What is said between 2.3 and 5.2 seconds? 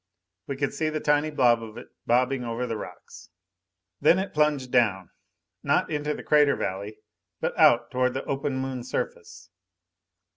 over the rocks. Then it plunged down